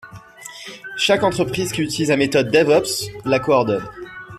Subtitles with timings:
[0.97, 3.87] Chaque entreprise qui utilise la méthode DevOps la coordonne.